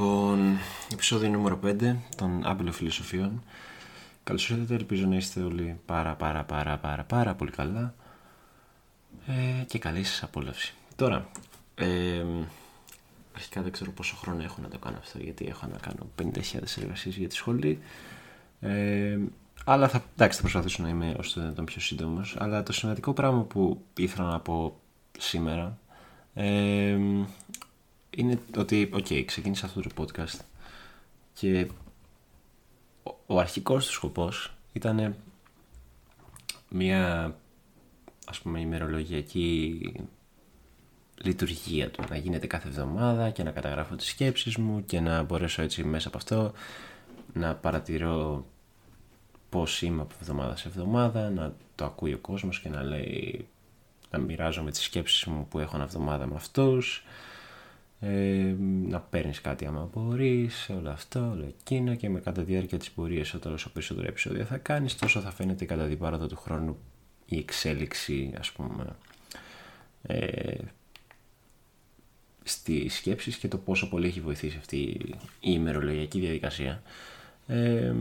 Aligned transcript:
Λοιπόν, 0.00 0.58
επεισόδιο 0.92 1.28
νούμερο 1.28 1.58
5 1.64 1.96
των 2.16 2.46
Άμπελο 2.46 2.72
Φιλοσοφιών. 2.72 3.42
Καλώς 4.24 4.50
ήρθατε, 4.50 4.74
ελπίζω 4.74 5.06
να 5.06 5.16
είστε 5.16 5.42
όλοι 5.42 5.80
πάρα 5.86 6.14
πάρα 6.14 6.44
πάρα 6.44 6.78
πάρα 6.78 7.04
πάρα 7.04 7.34
πολύ 7.34 7.50
καλά 7.50 7.94
ε, 9.26 9.64
και 9.64 9.78
καλή 9.78 10.04
σας 10.04 10.22
απόλαυση. 10.22 10.74
Τώρα, 10.96 11.28
ε, 11.74 12.24
αρχικά 13.34 13.62
δεν 13.62 13.72
ξέρω 13.72 13.90
πόσο 13.90 14.16
χρόνο 14.16 14.42
έχω 14.42 14.56
να 14.62 14.68
το 14.68 14.78
κάνω 14.78 14.96
αυτό 14.98 15.18
γιατί 15.18 15.46
έχω 15.46 15.66
να 15.72 15.78
κάνω 15.78 16.06
50.000 16.22 16.82
εργασίες 16.82 17.16
για 17.16 17.28
τη 17.28 17.34
σχολή 17.34 17.78
ε, 18.60 19.18
αλλά 19.64 19.88
θα, 19.88 20.04
εντάξει, 20.12 20.36
θα 20.36 20.42
προσπαθήσω 20.42 20.82
να 20.82 20.88
είμαι 20.88 21.14
όσο 21.18 21.34
το 21.34 21.40
δυνατόν 21.40 21.64
πιο 21.64 21.80
σύντομος. 21.80 22.36
Αλλά 22.38 22.62
το 22.62 22.72
σημαντικό 22.72 23.12
πράγμα 23.12 23.42
που 23.42 23.84
ήθελα 23.96 24.28
να 24.28 24.40
πω 24.40 24.80
σήμερα 25.18 25.78
ε, 26.34 26.96
είναι 28.10 28.38
ότι, 28.56 28.90
ok, 28.92 29.06
okay, 29.08 29.22
ξεκίνησα 29.26 29.66
αυτό 29.66 29.80
το 29.80 29.90
podcast 29.96 30.38
και 31.32 31.68
ο, 33.02 33.14
ο 33.26 33.38
αρχικός 33.38 33.86
του 33.86 33.92
σκοπός 33.92 34.52
ήταν 34.72 35.16
μια 36.68 37.34
ας 38.26 38.40
πούμε 38.40 38.60
ημερολογιακή 38.60 39.78
λειτουργία 41.22 41.90
του. 41.90 42.04
Να 42.08 42.16
γίνεται 42.16 42.46
κάθε 42.46 42.68
εβδομάδα 42.68 43.30
και 43.30 43.42
να 43.42 43.50
καταγράφω 43.50 43.94
τις 43.94 44.06
σκέψεις 44.06 44.56
μου 44.56 44.84
και 44.84 45.00
να 45.00 45.22
μπορέσω 45.22 45.62
έτσι 45.62 45.84
μέσα 45.84 46.08
από 46.08 46.16
αυτό 46.16 46.52
να 47.32 47.54
παρατηρώ 47.54 48.44
πώς 49.48 49.82
είμαι 49.82 50.02
από 50.02 50.14
εβδομάδα 50.20 50.56
σε 50.56 50.68
εβδομάδα 50.68 51.30
να 51.30 51.54
το 51.74 51.84
ακούει 51.84 52.12
ο 52.12 52.18
κόσμος 52.18 52.60
και 52.60 52.68
να 52.68 52.82
λέει 52.82 53.46
να 54.10 54.18
μοιράζομαι 54.18 54.70
τις 54.70 54.82
σκέψεις 54.82 55.24
μου 55.24 55.46
που 55.48 55.58
έχω 55.58 55.76
ένα 55.76 55.84
εβδομάδα 55.84 56.26
με 56.26 56.34
αυτούς 56.34 57.04
ε, 58.00 58.54
να 58.88 59.00
παίρνεις 59.00 59.40
κάτι 59.40 59.66
άμα 59.66 59.88
μπορείς, 59.94 60.70
όλο 60.78 60.90
αυτό, 60.90 61.30
όλο 61.30 61.44
εκείνο 61.58 61.94
και 61.94 62.08
με 62.08 62.20
κατά 62.20 62.42
τη 62.42 62.52
διάρκεια 62.52 62.78
της 62.78 62.90
πορείας, 62.90 63.34
όσο 63.34 63.70
περισσότερο 63.70 64.06
επεισόδια 64.06 64.44
θα 64.44 64.56
κάνεις, 64.56 64.96
τόσο 64.96 65.20
θα 65.20 65.30
φαίνεται 65.30 65.64
κατά 65.64 65.86
την 65.86 65.98
πάροδο 65.98 66.26
του 66.26 66.36
χρόνου 66.36 66.78
η 67.26 67.38
εξέλιξη, 67.38 68.32
ας 68.38 68.52
πούμε, 68.52 68.96
ε, 70.02 70.58
στις 72.42 72.94
σκέψεις 72.94 73.36
και 73.36 73.48
το 73.48 73.58
πόσο 73.58 73.88
πολύ 73.88 74.06
έχει 74.06 74.20
βοηθήσει 74.20 74.56
αυτή 74.56 74.76
η 74.76 75.18
ημερολογιακή 75.40 76.20
διαδικασία. 76.20 76.82
Ε, 77.46 77.94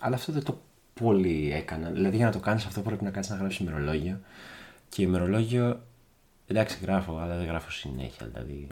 αλλά 0.00 0.14
αυτό 0.14 0.32
δεν 0.32 0.44
το 0.44 0.60
πολύ 0.94 1.52
έκανα. 1.52 1.90
Δηλαδή, 1.90 2.16
για 2.16 2.26
να 2.26 2.32
το 2.32 2.38
κάνεις 2.38 2.64
αυτό, 2.64 2.80
πρέπει 2.80 3.04
να 3.04 3.10
κάτσει 3.10 3.30
να 3.30 3.36
γράψεις 3.36 3.60
ημερολόγιο. 3.60 4.20
Και 4.88 5.02
ημερολόγιο, 5.02 5.82
εντάξει, 6.46 6.78
γράφω, 6.82 7.18
αλλά 7.18 7.36
δεν 7.36 7.46
γράφω 7.46 7.70
συνέχεια. 7.70 8.26
Δηλαδή, 8.26 8.66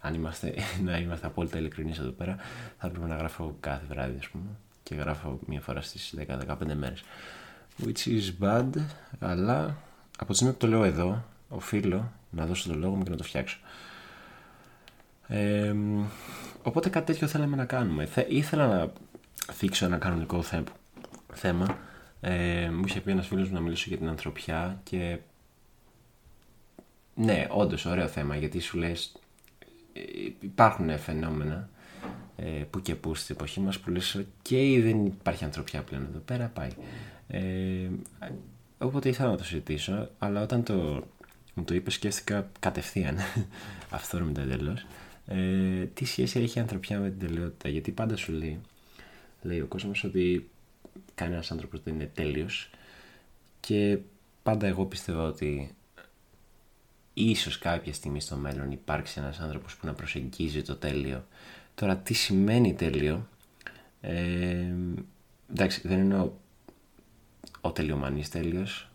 αν 0.00 0.14
είμαστε, 0.14 0.54
να 0.84 0.98
είμαστε 0.98 1.26
απόλυτα 1.26 1.58
ειλικρινείς 1.58 1.98
εδώ 1.98 2.10
πέρα, 2.10 2.36
θα 2.78 2.88
πρέπει 2.88 3.08
να 3.08 3.16
γράφω 3.16 3.56
κάθε 3.60 3.84
βράδυ, 3.88 4.18
ας 4.18 4.28
πούμε. 4.28 4.44
Και 4.82 4.94
γράφω 4.94 5.38
μία 5.46 5.60
φορά 5.60 5.80
στις 5.80 6.14
10-15 6.28 6.56
μέρες. 6.74 7.02
Which 7.84 8.06
is 8.06 8.44
bad, 8.44 8.70
αλλά 9.18 9.76
από 10.18 10.30
τη 10.30 10.34
στιγμή 10.34 10.52
που 10.52 10.58
το 10.58 10.66
λέω 10.66 10.84
εδώ, 10.84 11.24
οφείλω 11.48 12.12
να 12.30 12.46
δώσω 12.46 12.68
το 12.68 12.78
λόγο 12.78 12.94
μου 12.94 13.02
και 13.02 13.10
να 13.10 13.16
το 13.16 13.24
φτιάξω. 13.24 13.58
Ε, 15.26 15.74
οπότε 16.62 16.88
κάτι 16.88 17.06
τέτοιο 17.06 17.26
θέλαμε 17.26 17.56
να 17.56 17.64
κάνουμε. 17.64 18.06
Θε, 18.06 18.24
ήθελα 18.28 18.66
να 18.66 18.92
θίξω 19.52 19.84
ένα 19.84 19.96
κανονικό 19.96 20.42
θέμα. 21.32 21.78
Ε, 22.20 22.70
μου 22.70 22.82
είχε 22.86 23.00
πει 23.00 23.10
ένας 23.10 23.26
φίλος 23.26 23.48
μου 23.48 23.54
να 23.54 23.60
μιλήσω 23.60 23.84
για 23.88 23.98
την 23.98 24.08
ανθρωπιά 24.08 24.80
και. 24.82 25.18
Ναι, 27.14 27.46
όντως 27.50 27.84
ωραίο 27.84 28.06
θέμα 28.08 28.36
γιατί 28.36 28.60
σου 28.60 28.78
λες 28.78 29.12
υπάρχουν 30.40 30.98
φαινόμενα 30.98 31.68
ε, 32.36 32.64
που 32.70 32.80
και 32.80 32.94
που 32.94 33.14
στην 33.14 33.34
εποχή 33.34 33.60
μας 33.60 33.78
που 33.78 33.90
λες 33.90 34.24
και 34.42 34.80
δεν 34.82 35.06
υπάρχει 35.06 35.44
ανθρωπιά 35.44 35.82
πλέον 35.82 36.04
εδώ 36.10 36.18
πέρα 36.18 36.46
πάει 36.46 36.70
ε, 37.28 37.88
οπότε 38.78 39.08
ήθελα 39.08 39.30
να 39.30 39.36
το 39.36 39.44
συζητήσω 39.44 40.10
αλλά 40.18 40.42
όταν 40.42 40.62
το, 40.62 41.06
μου 41.54 41.64
το 41.64 41.74
είπες 41.74 41.94
σκέφτηκα 41.94 42.50
κατευθείαν 42.60 43.16
αυθόρμητα 43.90 44.40
εντελώς. 44.40 44.86
Ε, 45.26 45.84
τι 45.94 46.04
σχέση 46.04 46.40
έχει 46.40 46.58
η 46.58 46.60
ανθρωπιά 46.60 46.98
με 46.98 47.10
την 47.10 47.18
τελειότητα; 47.18 47.68
Γιατί 47.68 47.90
πάντα 47.90 48.16
σου 48.16 48.32
λέει 48.32 48.60
λέει 49.42 49.60
ο 49.60 49.66
κόσμος 49.66 50.04
ότι 50.04 50.50
κανένας 51.14 51.50
άνθρωπος 51.50 51.82
δεν 51.82 51.94
είναι 51.94 52.10
τέλειος 52.14 52.70
και 53.60 53.98
πάντα 54.42 54.66
εγώ 54.66 54.86
πιστεύω 54.86 55.26
ότι 55.26 55.74
ίσως 57.24 57.58
κάποια 57.58 57.92
στιγμή 57.92 58.20
στο 58.20 58.36
μέλλον 58.36 58.70
υπάρξει 58.70 59.20
ένας 59.20 59.40
άνθρωπος 59.40 59.76
που 59.76 59.86
να 59.86 59.92
προσεγγίζει 59.92 60.62
το 60.62 60.76
τέλειο. 60.76 61.26
Τώρα 61.74 61.96
τι 61.96 62.14
σημαίνει 62.14 62.74
τέλειο, 62.74 63.28
ε, 64.00 64.74
εντάξει 65.50 65.88
δεν 65.88 65.98
εννοώ 65.98 66.32
ο 67.60 67.72
τελειομανής 67.72 68.28
τέλειος, 68.28 68.90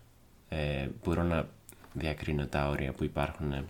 ε, 0.48 0.88
μπορώ 1.04 1.22
να 1.22 1.48
διακρίνω 1.92 2.46
τα 2.46 2.68
όρια 2.68 2.92
που 2.92 3.04
υπάρχουν 3.04 3.68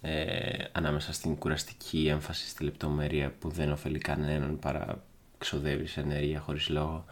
ε, 0.00 0.64
ανάμεσα 0.72 1.12
στην 1.12 1.36
κουραστική 1.36 2.06
έμφαση 2.08 2.48
στη 2.48 2.64
λεπτομέρεια 2.64 3.32
που 3.38 3.50
δεν 3.50 3.72
ωφελεί 3.72 3.98
κανέναν 3.98 4.58
παρά 4.58 5.02
ξοδεύεις 5.38 5.96
ενέργεια 5.96 6.40
χωρίς 6.40 6.68
λόγο 6.68 7.04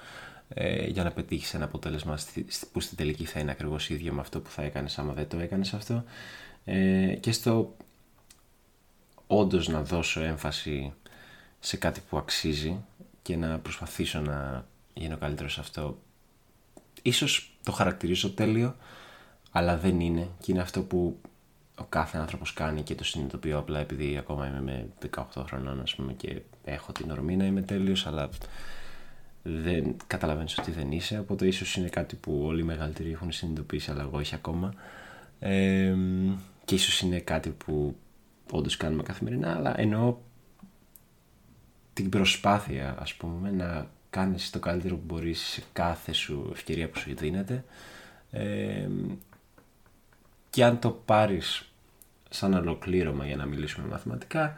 ε, 0.54 0.86
για 0.86 1.04
να 1.04 1.10
πετύχεις 1.10 1.54
ένα 1.54 1.64
αποτέλεσμα 1.64 2.18
που 2.72 2.80
στην 2.80 2.96
τελική 2.96 3.24
θα 3.24 3.40
είναι 3.40 3.50
ακριβώς 3.50 3.90
ίδιο 3.90 4.12
με 4.12 4.20
αυτό 4.20 4.40
που 4.40 4.50
θα 4.50 4.62
έκανες 4.62 4.98
άμα 4.98 5.12
δεν 5.12 5.28
το 5.28 5.38
έκανες 5.38 5.74
αυτό. 5.74 6.04
Ε, 6.64 7.14
και 7.20 7.32
στο 7.32 7.76
όντως 9.26 9.68
να 9.68 9.82
δώσω 9.82 10.20
έμφαση 10.20 10.92
σε 11.60 11.76
κάτι 11.76 12.02
που 12.08 12.16
αξίζει 12.16 12.84
και 13.22 13.36
να 13.36 13.58
προσπαθήσω 13.58 14.20
να 14.20 14.66
γίνω 14.94 15.16
καλύτερος 15.16 15.52
σε 15.52 15.60
αυτό. 15.60 15.98
Ίσως 17.02 17.56
το 17.62 17.72
χαρακτηρίζω 17.72 18.30
τέλειο, 18.30 18.76
αλλά 19.50 19.76
δεν 19.76 20.00
είναι 20.00 20.28
και 20.40 20.52
είναι 20.52 20.60
αυτό 20.60 20.82
που 20.82 21.20
ο 21.76 21.84
κάθε 21.84 22.18
άνθρωπος 22.18 22.52
κάνει 22.52 22.82
και 22.82 22.94
το 22.94 23.04
συνειδητοποιώ 23.04 23.58
απλά 23.58 23.78
επειδή 23.78 24.16
ακόμα 24.16 24.46
είμαι 24.46 24.60
με 24.60 24.88
18 25.34 25.44
χρονών 25.46 25.80
ας 25.80 25.94
πούμε, 25.94 26.12
και 26.12 26.40
έχω 26.64 26.92
την 26.92 27.10
ορμή 27.10 27.36
να 27.36 27.44
είμαι 27.44 27.62
τέλειος 27.62 28.06
αλλά 28.06 28.28
δεν 29.46 29.96
καταλαβαίνεις 30.06 30.58
ότι 30.58 30.70
δεν 30.70 30.92
είσαι 30.92 31.18
οπότε 31.18 31.46
ίσως 31.46 31.76
είναι 31.76 31.88
κάτι 31.88 32.16
που 32.16 32.42
όλοι 32.44 32.60
οι 32.60 32.64
μεγαλύτεροι 32.64 33.12
έχουν 33.12 33.32
συνειδητοποιήσει 33.32 33.90
αλλά 33.90 34.02
εγώ 34.02 34.18
όχι 34.18 34.34
ακόμα. 34.34 34.74
Ε, 35.38 35.94
και 36.64 36.74
ίσως 36.74 37.00
είναι 37.00 37.18
κάτι 37.18 37.50
που 37.50 37.96
όντως 38.50 38.76
κάνουμε 38.76 39.02
καθημερινά 39.02 39.56
αλλά 39.56 39.80
εννοώ 39.80 40.16
την 41.92 42.08
προσπάθεια 42.08 42.96
ας 42.98 43.14
πούμε 43.14 43.50
να 43.50 43.90
κάνεις 44.10 44.50
το 44.50 44.58
καλύτερο 44.58 44.96
που 44.96 45.04
μπορείς 45.06 45.40
σε 45.40 45.62
κάθε 45.72 46.12
σου 46.12 46.50
ευκαιρία 46.52 46.88
που 46.88 46.98
σου 46.98 47.14
δίνεται. 47.14 47.64
Ε, 48.30 48.88
και 50.50 50.64
αν 50.64 50.78
το 50.78 50.90
πάρεις 50.90 51.72
σαν 52.30 52.54
ολοκλήρωμα 52.54 53.26
για 53.26 53.36
να 53.36 53.46
μιλήσουμε 53.46 53.86
μαθηματικά 53.86 54.56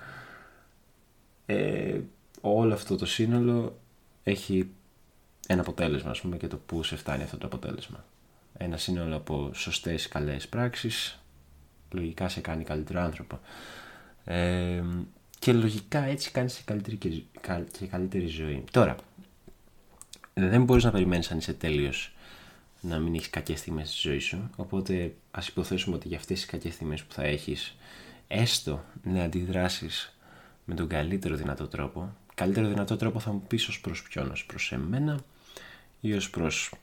ε, 1.47 2.01
όλο 2.41 2.75
αυτό 2.75 2.97
το 2.97 3.07
σύνολο 3.07 3.79
έχει 4.23 4.71
ένα 5.47 5.61
αποτέλεσμα 5.61 6.11
ας 6.11 6.21
πούμε 6.21 6.37
και 6.37 6.47
το 6.47 6.57
που 6.57 6.83
σε 6.83 6.97
φτάνει 6.97 7.23
αυτό 7.23 7.39
το 7.39 7.47
αποτέλεσμα. 7.47 8.05
Ένα 8.59 8.77
σύνολο 8.77 9.17
από 9.17 9.51
σωστές 9.55 10.09
καλές 10.09 10.49
πράξεις 10.49 11.19
λογικά 11.91 12.29
σε 12.29 12.41
κάνει 12.41 12.65
καλύτερο 12.65 13.01
άνθρωπο. 13.01 13.41
Ε, 14.25 14.83
και 15.39 15.53
λογικά 15.53 16.04
έτσι 16.04 16.31
κάνεις 16.31 16.53
σε 16.53 16.63
καλύτερη 16.65 16.97
και, 16.97 17.87
καλύτερη 17.91 18.27
ζωή. 18.27 18.65
Τώρα, 18.71 18.97
δεν 20.34 20.65
μπορείς 20.65 20.84
να 20.84 20.91
περιμένεις 20.91 21.31
αν 21.31 21.39
είσαι 21.39 21.53
τέλειος 21.53 22.15
να 22.81 22.98
μην 22.98 23.15
έχεις 23.15 23.31
κακές 23.31 23.59
στιγμές 23.59 23.89
στη 23.89 24.09
ζωή 24.09 24.19
σου, 24.19 24.51
οπότε 24.57 25.15
ας 25.31 25.48
υποθέσουμε 25.48 25.97
ότι 25.97 26.09
για 26.09 26.16
αυτές 26.16 26.37
τις 26.37 26.47
κακές 26.47 26.75
στιγμές 26.75 27.03
που 27.03 27.13
θα 27.15 27.22
έχεις 27.22 27.77
έστω 28.28 28.84
να 29.03 29.22
αντιδράσεις 29.22 30.16
με 30.65 30.75
τον 30.75 30.89
καλύτερο 30.89 31.37
δυνατό 31.37 31.66
τρόπο 31.69 32.15
καλύτερο 32.37 32.69
δυνατό 32.69 32.97
τρόπο 32.97 33.21
θα 33.21 33.33
μου 33.33 33.43
πεις 33.48 33.69
ως 33.69 33.81
προς 33.81 34.03
ποιον, 34.03 34.31
ως 34.31 34.47
προς 34.47 34.72
εμένα 34.72 35.21
ή 36.01 36.13
ως 36.13 36.31
προς 36.31 36.75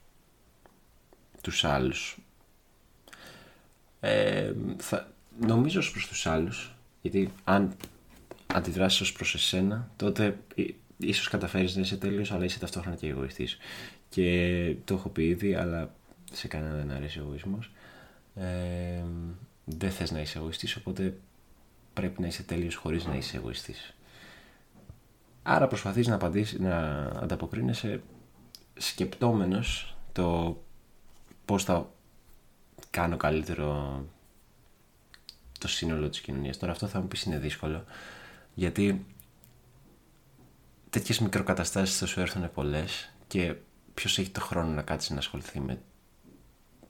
τους 1.42 1.64
άλλους. 1.64 2.18
Ε, 4.00 4.54
θα, 4.78 5.12
νομίζω 5.40 5.80
ως 5.80 5.92
προς 5.92 6.08
τους 6.08 6.28
άλλους, 6.28 6.76
γιατί 7.02 7.30
αν 7.44 7.76
αντιδράσεις 8.54 9.02
ως 9.02 9.12
προς 9.12 9.34
εσένα, 9.34 9.90
τότε 9.96 10.38
ίσως 10.98 11.28
καταφέρεις 11.28 11.76
να 11.76 11.82
είσαι 11.82 11.98
τέλειος, 11.98 12.32
αλλά 12.32 12.44
είσαι 12.44 12.60
ταυτόχρονα 12.60 12.96
και 12.96 13.08
εγωιστής. 13.08 13.58
Και 14.10 14.76
το 14.86 14.94
έχω 14.94 15.10
πει 15.10 15.28
ήδη, 15.28 15.56
αλλά 15.56 15.94
σε 16.32 16.48
κανένα 16.48 16.76
δεν 16.76 16.92
αρέσει 16.92 17.20
ο 17.20 17.24
εγωισμός. 17.24 17.72
Ε, 18.36 19.04
δεν 19.66 19.92
θες 19.92 20.12
να 20.12 20.22
είσαι 20.22 20.38
εγωιστής, 20.38 20.76
οπότε 20.76 21.18
πρέπει 21.94 22.22
να 22.22 22.28
είσαι 22.28 22.44
τέλειος 22.44 22.76
χωρίς 22.76 23.06
να 23.06 23.16
είσαι 23.16 23.38
εγωιστής. 23.38 23.94
Άρα 25.44 25.68
προσπαθείς 25.68 26.08
να, 26.08 26.16
απαντήσεις, 26.16 26.60
να 26.60 27.06
ανταποκρίνεσαι 27.06 28.02
σκεπτόμενος 28.74 29.96
το 30.12 30.58
πώς 31.46 31.64
θα 31.64 31.90
κάνω 32.90 33.18
καλύτερο 33.18 34.04
το 35.60 35.68
σύνολο 35.68 36.10
της 36.10 36.22
κοινωνίας. 36.22 36.58
Τώρα 36.58 36.72
αυτό 36.72 36.88
θα 36.88 37.00
μου 37.00 37.08
πεις 37.08 37.24
είναι 37.24 37.38
δύσκολο. 37.38 37.84
Γιατί 38.54 39.06
τέτοιες 40.90 41.20
μικροκαταστάσεις 41.20 41.98
θα 41.98 42.06
σου 42.06 42.20
έρθουν 42.20 42.52
πολλές 42.52 43.14
και 43.28 43.56
ποιος 43.94 44.18
έχει 44.18 44.30
το 44.30 44.42
χρόνο 44.42 44.70
να 44.70 44.82
κάτσει 44.82 45.14
να 45.14 45.20
ασχοληθεί 45.20 45.60
με 45.60 45.82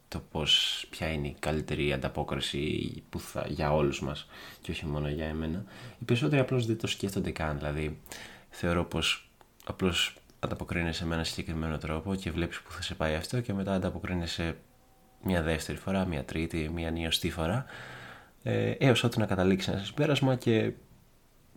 το 0.08 0.20
πώς, 0.32 0.86
ποια 0.90 1.12
είναι 1.12 1.28
η 1.28 1.36
καλύτερη 1.40 1.94
ανταπόκριση 1.94 3.04
που 3.10 3.20
θα, 3.20 3.46
για 3.48 3.74
όλους 3.74 4.02
μας 4.02 4.28
και 4.62 4.72
όχι 4.72 4.86
μόνο 4.86 5.10
για 5.10 5.26
εμένα. 5.26 5.66
Οι 6.00 6.04
περισσότεροι 6.06 6.42
απλώς 6.42 6.66
δεν 6.66 6.78
το 6.78 6.88
σκέφτονται 6.88 7.32
καν, 7.32 7.58
δηλαδή 7.58 8.00
θεωρώ 8.50 8.86
πως 8.86 9.30
απλώς 9.66 10.18
ανταποκρίνεσαι 10.44 11.06
με 11.06 11.16
ένα 11.16 11.24
συγκεκριμένο 11.24 11.78
τρόπο 11.78 12.16
και 12.16 12.31
βλέπεις 12.31 12.62
που 12.62 12.72
θα 12.72 12.81
σε 12.81 12.95
πάει 12.95 13.16
αυτό 13.16 13.42
και 13.42 13.54
μετά 13.54 13.74
ανταποκρίνεσαι 13.74 14.57
μια 15.24 15.42
δεύτερη 15.42 15.78
φορά, 15.78 16.06
μια 16.06 16.24
τρίτη, 16.24 16.69
μια 16.74 16.90
νιωστή 16.90 17.30
φορά 17.30 17.66
ε, 18.44 18.72
έως 18.72 19.04
ότου 19.04 19.19
να 19.19 19.25
καταλήξεις 19.25 19.74
ένα 19.74 19.84
συμπέρασμα 19.84 20.36
και 20.36 20.72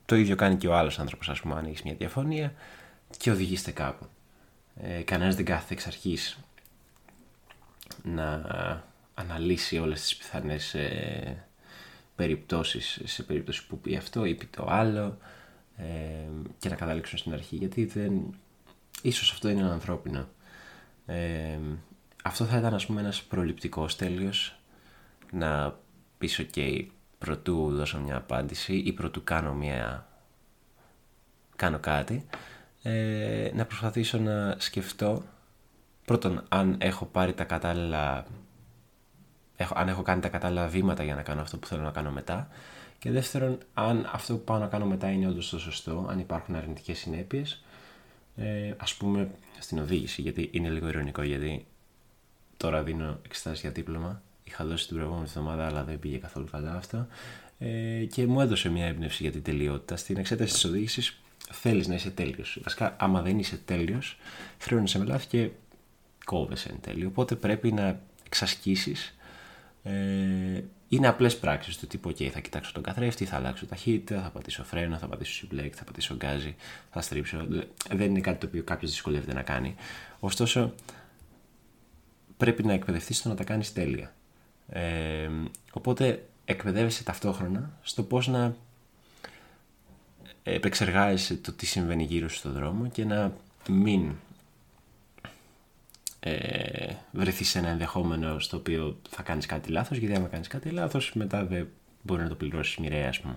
το 0.05 0.17
ίδιο 0.17 0.37
κάνει 0.37 0.57
και 0.57 0.69
ο 0.69 0.75
άλλος 0.77 0.99
άνθρωπος 0.99 1.29
ας 1.29 1.41
πούμε 1.41 1.55
αν 1.55 1.65
έχεις 1.65 1.83
μια 1.83 1.95
διαφωνία 1.95 2.53
και 3.19 3.31
οδηγήστε 3.31 3.71
κάπου. 3.71 4.07
Ε, 4.81 5.03
κανένας 5.03 5.37
δεν 5.37 5.45
κάθεται 5.45 5.75
εξ 5.75 5.87
αρχής 5.87 6.39
να 8.03 8.43
αναλύσει 9.15 9.79
όλες 9.79 10.01
τις 10.01 10.17
πιθανές 10.17 10.75
ε, 10.75 11.45
περιπτώσεις 12.17 13.01
σε 13.05 13.23
περίπτωση 13.23 13.67
που 13.67 13.79
πει 13.79 13.97
αυτό 13.97 14.25
ή 14.25 14.35
πει 14.35 14.47
το 14.47 14.67
άλλο 14.69 15.19
ε, 15.77 15.85
και 16.59 16.69
να 16.69 16.75
καταλήξουν 16.75 17.19
στην 17.19 17.33
αρχή 17.33 17.57
γιατί 17.57 17.85
δεν... 17.85 18.35
ίσως 19.03 19.33
αυτό 19.33 19.49
είναι 19.49 19.63
ανθρώπινο. 19.63 20.29
Ε, 21.07 21.59
αυτό 22.27 22.45
θα 22.45 22.59
ήταν 22.59 22.75
ας 22.75 22.87
πούμε 22.87 23.01
ένας 23.01 23.23
προληπτικός 23.23 23.97
τέλειος 23.97 24.59
να 25.33 25.79
πεις 26.19 26.41
ok 26.41 26.87
πρωτού 27.19 27.71
δώσω 27.75 28.01
μια 28.01 28.17
απάντηση 28.17 28.77
ή 28.77 28.93
πρωτού 28.93 29.25
κάνω 29.25 29.55
μια 29.55 30.07
κάνω 31.57 31.79
κάτι 31.79 32.27
ε, 32.83 33.51
να 33.55 33.65
προσπαθήσω 33.65 34.19
να 34.19 34.55
σκεφτώ 34.59 35.23
πρώτον 36.05 36.43
αν 36.49 36.77
έχω 36.79 37.05
πάρει 37.05 37.35
τα 37.35 37.45
κατάλληλα 37.45 38.27
έχω, 39.57 39.75
αν 39.77 39.89
έχω 39.89 40.03
κάνει 40.03 40.21
τα 40.21 40.29
κατάλληλα 40.29 40.67
βήματα 40.67 41.03
για 41.03 41.15
να 41.15 41.23
κάνω 41.23 41.41
αυτό 41.41 41.57
που 41.57 41.67
θέλω 41.67 41.83
να 41.83 41.91
κάνω 41.91 42.11
μετά 42.11 42.49
και 42.99 43.11
δεύτερον 43.11 43.59
αν 43.75 44.09
αυτό 44.13 44.35
που 44.37 44.45
πάω 44.45 44.59
να 44.59 44.67
κάνω 44.67 44.87
μετά 44.87 45.11
είναι 45.11 45.29
όντως 45.29 45.49
το 45.51 45.59
σωστό 45.59 46.07
αν 46.11 46.19
υπάρχουν 46.19 46.55
αρνητικές 46.55 46.99
συνέπειες 46.99 47.65
ε, 48.37 48.75
ας 48.77 48.95
πούμε 48.95 49.31
στην 49.59 49.79
οδήγηση 49.79 50.23
γιατί 50.23 50.49
είναι 50.53 50.69
λίγο 50.69 50.89
ειρωνικό 50.89 51.23
γιατί 51.23 51.67
τώρα 52.57 52.83
δίνω 52.83 53.19
εξετάσεις 53.25 53.61
για 53.61 53.71
δίπλωμα. 53.71 54.23
Είχα 54.45 54.65
δώσει 54.65 54.87
την 54.87 54.97
προηγούμενη 54.97 55.27
εβδομάδα 55.29 55.67
αλλά 55.67 55.85
δεν 55.85 55.99
πήγε 55.99 56.17
καθόλου 56.17 56.47
καλά 56.51 56.75
αυτό 56.77 57.07
ε, 57.59 58.05
και 58.05 58.27
μου 58.27 58.41
έδωσε 58.41 58.69
μια 58.69 58.87
έμπνευση 58.87 59.23
για 59.23 59.33
την 59.33 59.43
τελειότητα. 59.43 59.97
Στην 59.97 60.17
εξέταση 60.17 60.53
της 60.53 60.65
οδήγησης 60.65 61.21
θέλεις 61.51 61.89
να 61.89 61.95
είσαι 61.95 62.11
τέλειος. 62.11 62.59
Βασικά 62.63 62.97
άμα 62.99 63.23
δεν 63.23 63.39
είσαι 63.39 63.61
τέλειος 63.65 64.19
χρεώνεσαι 64.59 64.99
με 64.99 65.05
λάθη 65.05 65.27
και 65.27 65.51
κόβεσαι 66.25 66.69
εν 66.69 66.81
τέλει. 66.81 67.05
Οπότε 67.05 67.35
πρέπει 67.35 67.73
να 67.73 68.01
εξασκήσεις 68.27 69.17
ε, 69.83 70.63
είναι 70.89 71.09
απλές 71.09 71.39
πράξεις 71.39 71.79
του 71.79 71.87
τύπου: 71.87 72.09
OK, 72.09 72.25
θα 72.27 72.41
κοιτάξω 72.41 72.73
τον 72.73 72.83
καθρέφτη, 72.83 73.25
θα 73.25 73.37
αλλάξω 73.37 73.67
ταχύτητα, 73.67 74.23
θα 74.23 74.31
πατήσω 74.31 74.65
φρένο, 74.65 74.97
θα 74.97 75.07
πατήσω 75.07 75.33
συμπλέκ, 75.33 75.75
θα 75.77 75.85
πατήσω 75.85 76.15
γκάζι, 76.15 76.55
θα 76.91 77.01
στρίψω. 77.01 77.47
Δεν 77.93 78.11
είναι 78.11 78.21
κάτι 78.21 78.39
το 78.39 78.47
οποίο 78.47 78.63
κάποιος 78.63 78.91
δυσκολεύεται 78.91 79.35
να 79.35 79.43
κάνει. 79.43 79.75
Ωστόσο, 80.21 80.75
πρέπει 82.37 82.65
να 82.65 82.73
εκπαιδευτείς 82.73 83.19
στο 83.19 83.29
να 83.29 83.35
τα 83.35 83.45
κάνεις 83.45 83.73
τέλεια. 83.73 84.15
Ε, 84.69 85.31
οπότε, 85.73 86.25
εκπαιδεύεσαι 86.45 87.05
ταυτόχρονα 87.05 87.71
στο 87.83 88.03
πώς 88.03 88.29
να 88.29 88.55
επεξεργάζεσαι 90.43 91.37
το 91.37 91.53
τι 91.53 91.67
συμβαίνει 91.67 92.05
γύρω 92.05 92.29
σου 92.29 92.37
στον 92.37 92.53
δρόμο 92.53 92.89
και 92.89 93.05
να 93.05 93.33
μην 93.69 94.13
ε, 96.27 96.95
βρεθείς 97.13 97.49
σε 97.49 97.59
ένα 97.59 97.69
ενδεχόμενο 97.69 98.39
στο 98.39 98.57
οποίο 98.57 99.01
θα 99.09 99.23
κάνεις 99.23 99.47
κάτι 99.47 99.71
λάθος 99.71 99.99
γιατί 99.99 100.15
άμα 100.15 100.29
κάνεις 100.29 100.49
κάτι 100.49 100.71
λάθος 100.71 101.13
μετά 101.15 101.45
δεν 101.45 101.69
μπορεί 102.03 102.23
να 102.23 102.29
το 102.29 102.35
πληρώσεις 102.35 102.77
μοιραία 102.77 103.09
ας 103.09 103.21
πούμε. 103.21 103.37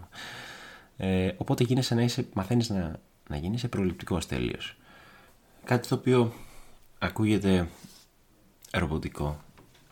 Ε, 0.98 1.32
οπότε 1.38 1.64
γίνεσαι 1.64 1.96
να 1.96 2.02
είσαι, 2.02 2.28
μαθαίνεις 2.34 2.70
να, 2.70 3.00
να 3.30 3.38
γίνεσαι 3.38 3.68
προληπτικός 3.68 4.26
τέλειος. 4.26 4.76
Κάτι 5.64 5.88
το 5.88 5.96
οποίο 5.96 6.34
ακούγεται 7.00 7.68
ρομποτικό. 8.72 9.44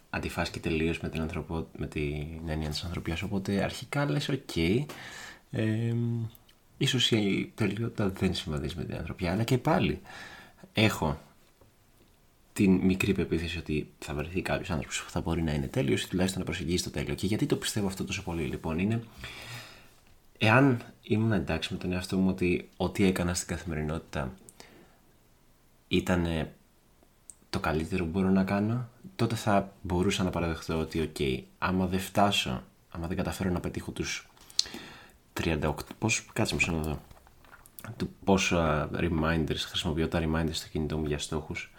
Αντιφάσκει 0.09 0.59
τελείως 0.59 0.99
με 0.99 1.09
την, 1.09 1.21
ανθρωπο, 1.21 1.67
με 1.77 1.87
την 1.87 2.41
έννοια 2.47 2.69
της 2.69 2.83
ανθρωπιάς. 2.83 3.21
Οπότε 3.21 3.63
αρχικά 3.63 4.09
λες 4.09 4.29
ok. 4.29 4.39
Okay, 4.55 4.85
ε, 5.51 5.93
ίσως 6.77 7.11
η 7.11 7.51
τελειότητα 7.55 8.09
δεν 8.09 8.33
συμβαδίζει 8.33 8.75
με 8.77 8.83
την 8.83 8.95
ανθρωπιά. 8.95 9.31
Αλλά 9.31 9.43
και 9.43 9.57
πάλι 9.57 10.01
έχω 10.73 11.19
την 12.57 12.71
μικρή 12.71 13.13
πεποίθηση 13.13 13.57
ότι 13.57 13.89
θα 13.99 14.13
βρεθεί 14.13 14.41
κάποιος 14.41 14.69
άνθρωπος 14.69 15.03
που 15.03 15.09
θα 15.09 15.21
μπορεί 15.21 15.41
να 15.43 15.51
είναι 15.51 15.67
τέλειος 15.67 16.01
ή 16.01 16.09
τουλάχιστον 16.09 16.39
να 16.39 16.45
προσεγγίσει 16.45 16.83
το 16.83 16.89
τέλειο. 16.89 17.15
Και 17.15 17.25
γιατί 17.25 17.45
το 17.45 17.55
πιστεύω 17.55 17.87
αυτό 17.87 18.03
τόσο 18.03 18.23
πολύ, 18.23 18.43
λοιπόν, 18.43 18.79
είναι 18.79 19.03
εάν 20.37 20.81
ήμουν 21.01 21.31
εντάξει 21.31 21.73
με 21.73 21.79
τον 21.79 21.91
εαυτό 21.91 22.17
μου 22.17 22.29
ότι 22.29 22.69
ό,τι 22.77 23.03
έκανα 23.03 23.33
στην 23.33 23.47
καθημερινότητα 23.47 24.33
ήταν 25.87 26.47
το 27.49 27.59
καλύτερο 27.59 28.03
που 28.03 28.09
μπορώ 28.09 28.29
να 28.29 28.43
κάνω, 28.43 28.89
τότε 29.15 29.35
θα 29.35 29.73
μπορούσα 29.81 30.23
να 30.23 30.29
παραδεχτώ 30.29 30.79
ότι, 30.79 31.11
OK, 31.15 31.43
άμα 31.57 31.85
δεν 31.85 31.99
φτάσω, 31.99 32.63
άμα 32.89 33.07
δεν 33.07 33.17
καταφέρω 33.17 33.49
να 33.49 33.59
πετύχω 33.59 33.91
τους 33.91 34.29
38. 35.43 35.73
Πώς, 35.99 36.25
κάτσε 36.33 36.55
μου 36.55 36.75
να 36.75 36.81
δω. 36.81 37.01
Του 37.97 38.09
πόσα 38.23 38.89
reminders, 38.93 39.57
χρησιμοποιώ 39.69 40.07
τα 40.07 40.19
reminders 40.23 40.53
στο 40.53 40.67
κινητό 40.67 40.97
μου 40.97 41.05
για 41.05 41.19
στόχους 41.19 41.71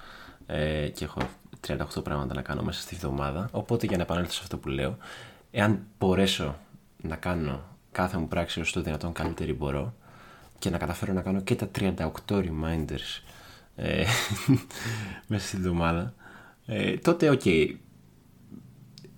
ε, 0.50 0.88
και 0.88 1.04
έχω 1.04 1.20
38 1.66 2.04
πράγματα 2.04 2.34
να 2.34 2.42
κάνω 2.42 2.62
μέσα 2.62 2.80
στη 2.80 2.94
βδομάδα. 2.94 3.48
Οπότε 3.52 3.86
για 3.86 3.96
να 3.96 4.02
επανέλθω 4.02 4.32
σε 4.32 4.40
αυτό 4.42 4.58
που 4.58 4.68
λέω, 4.68 4.96
εάν 5.50 5.86
μπορέσω 5.98 6.56
να 7.02 7.16
κάνω 7.16 7.62
κάθε 7.92 8.18
μου 8.18 8.28
πράξη 8.28 8.60
όσο 8.60 8.72
το 8.72 8.80
δυνατόν 8.82 9.12
καλύτερη 9.12 9.52
μπορώ 9.52 9.94
και 10.58 10.70
να 10.70 10.78
καταφέρω 10.78 11.12
να 11.12 11.20
κάνω 11.20 11.40
και 11.40 11.54
τα 11.54 11.70
38 11.78 12.10
reminders 12.28 13.22
ε, 13.76 14.04
μέσα 15.28 15.46
στη 15.46 15.56
βδομάδα, 15.56 16.14
ε, 16.66 16.96
τότε 16.96 17.30
ok. 17.30 17.40
Okay, 17.44 17.74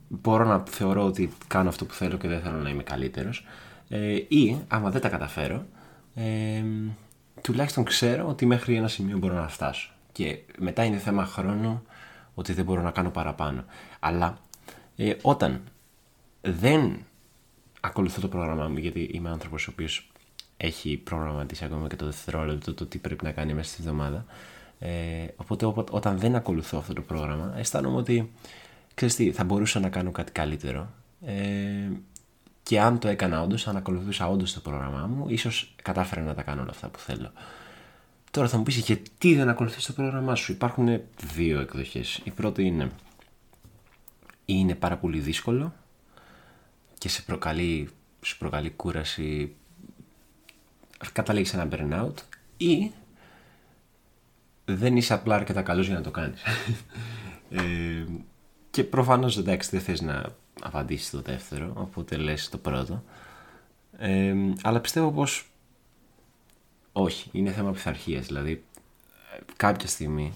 μπορώ 0.08 0.44
να 0.44 0.62
θεωρώ 0.66 1.04
ότι 1.04 1.32
κάνω 1.46 1.68
αυτό 1.68 1.84
που 1.84 1.94
θέλω 1.94 2.16
και 2.16 2.28
δεν 2.28 2.40
θέλω 2.40 2.58
να 2.58 2.68
είμαι 2.68 2.82
καλύτερος 2.82 3.46
ε, 3.88 4.14
ή 4.28 4.64
άμα 4.68 4.90
δεν 4.90 5.00
τα 5.00 5.08
καταφέρω 5.08 5.66
ε, 6.14 6.62
τουλάχιστον 7.42 7.84
ξέρω 7.84 8.28
ότι 8.28 8.46
μέχρι 8.46 8.74
ένα 8.74 8.88
σημείο 8.88 9.18
μπορώ 9.18 9.34
να 9.34 9.48
φτάσω 9.48 9.92
και 10.12 10.38
μετά 10.58 10.84
είναι 10.84 10.96
θέμα 10.96 11.26
χρόνου 11.26 11.82
ότι 12.34 12.52
δεν 12.52 12.64
μπορώ 12.64 12.82
να 12.82 12.90
κάνω 12.90 13.10
παραπάνω. 13.10 13.64
Αλλά 14.00 14.38
ε, 14.96 15.14
όταν 15.22 15.60
δεν 16.40 16.98
ακολουθώ 17.80 18.20
το 18.20 18.28
πρόγραμμά 18.28 18.68
μου, 18.68 18.78
γιατί 18.78 19.10
είμαι 19.12 19.30
άνθρωπος 19.30 19.68
ο 19.68 19.70
οποίος 19.72 20.10
έχει 20.56 20.96
προγραμματίσει 20.96 21.64
ακόμα 21.64 21.88
και 21.88 21.96
το 21.96 22.04
δευτερόλεπτο 22.04 22.74
το 22.74 22.86
τι 22.86 22.98
πρέπει 22.98 23.24
να 23.24 23.32
κάνει 23.32 23.54
μέσα 23.54 23.70
στη 23.70 23.82
εβδομάδα. 23.82 24.24
Ε, 24.78 25.26
οπότε 25.36 25.72
όταν 25.90 26.18
δεν 26.18 26.34
ακολουθώ 26.34 26.78
αυτό 26.78 26.92
το 26.92 27.02
πρόγραμμα, 27.02 27.54
αισθάνομαι 27.56 27.96
ότι 27.96 28.30
ξέρεις 28.94 29.14
τι, 29.14 29.32
θα 29.32 29.44
μπορούσα 29.44 29.80
να 29.80 29.88
κάνω 29.88 30.10
κάτι 30.10 30.32
καλύτερο. 30.32 30.88
Ε, 31.26 31.88
και 32.62 32.80
αν 32.80 32.98
το 32.98 33.08
έκανα 33.08 33.42
όντως, 33.42 33.66
αν 33.66 33.76
ακολουθούσα 33.76 34.28
όντως 34.28 34.52
το 34.52 34.60
πρόγραμμά 34.60 35.06
μου, 35.06 35.24
ίσως 35.28 35.74
κατάφερα 35.82 36.22
να 36.22 36.34
τα 36.34 36.42
κάνω 36.42 36.60
όλα 36.60 36.70
αυτά 36.70 36.88
που 36.88 36.98
θέλω. 36.98 37.32
Τώρα 38.30 38.48
θα 38.48 38.56
μου 38.56 38.62
πεις 38.62 38.76
γιατί 38.76 39.34
δεν 39.34 39.48
ακολουθείς 39.48 39.86
το 39.86 39.92
πρόγραμμά 39.92 40.34
σου; 40.34 40.52
Υπάρχουν 40.52 41.00
δύο 41.34 41.60
εκδοχές. 41.60 42.20
Η 42.24 42.30
πρώτη 42.30 42.62
είναι 42.64 42.90
είναι 44.44 44.74
πάρα 44.74 44.96
πολύ 44.96 45.18
δύσκολο 45.18 45.72
και 46.98 47.08
σε 47.08 47.22
προκαλεί, 47.22 47.88
σε 48.20 48.34
προκαλεί 48.38 48.70
κούραση 48.70 49.54
καταλήγεις 51.12 51.54
ένα 51.54 51.68
burnout 51.70 52.14
ή 52.56 52.90
δεν 54.64 54.96
είσαι 54.96 55.14
απλά 55.14 55.34
αρκετά 55.34 55.62
καλός 55.62 55.86
για 55.86 55.94
να 55.94 56.00
το 56.00 56.10
κάνεις. 56.10 56.42
ε, 57.50 58.04
και 58.70 58.84
προφανώς 58.84 59.38
εντάξει 59.38 59.70
δεν 59.70 59.80
θες 59.80 60.00
να 60.00 60.24
απαντήσεις 60.62 61.10
το 61.10 61.20
δεύτερο 61.20 61.72
οπότε 61.76 62.16
λες 62.16 62.48
το 62.48 62.58
πρώτο 62.58 63.04
ε, 63.98 64.34
αλλά 64.62 64.80
πιστεύω 64.80 65.12
πως 65.12 65.50
όχι, 67.02 67.28
είναι 67.32 67.50
θέμα 67.50 67.70
πειθαρχίας. 67.70 68.26
Δηλαδή, 68.26 68.64
κάποια 69.56 69.88
στιγμή. 69.88 70.32